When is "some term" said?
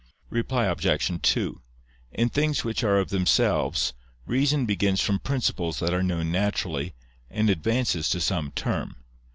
8.19-8.95